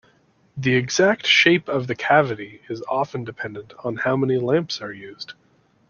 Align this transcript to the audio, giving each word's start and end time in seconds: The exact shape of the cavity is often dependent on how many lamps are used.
The 0.57 0.73
exact 0.73 1.27
shape 1.27 1.69
of 1.69 1.85
the 1.85 1.93
cavity 1.93 2.63
is 2.67 2.81
often 2.89 3.23
dependent 3.23 3.73
on 3.83 3.97
how 3.97 4.15
many 4.15 4.39
lamps 4.39 4.81
are 4.81 4.91
used. 4.91 5.35